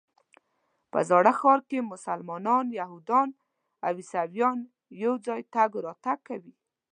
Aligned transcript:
په 0.91 0.99
زاړه 1.09 1.31
ښار 1.39 1.59
کې 1.69 1.89
مسلمانان، 1.93 2.65
یهودان 2.79 3.29
او 3.85 3.93
عیسویان 3.99 4.57
یو 5.03 5.13
ځای 5.25 5.41
تګ 5.55 5.71
راتګ 5.85 6.19
کوي. 6.27 6.53